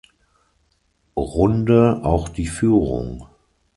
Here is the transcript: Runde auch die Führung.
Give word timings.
Runde 1.15 1.99
auch 2.03 2.27
die 2.27 2.47
Führung. 2.47 3.27